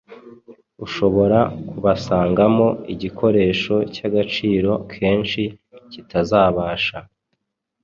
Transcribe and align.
ushobora 0.85 1.39
kubasangamo 1.69 2.67
igikoresho 2.93 3.75
cy’agaciro 3.93 4.71
kenshi 4.93 5.41
kitazabasha 5.91 6.97